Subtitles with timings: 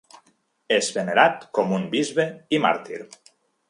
[0.77, 3.05] És venerat com un bisbe i màrtir.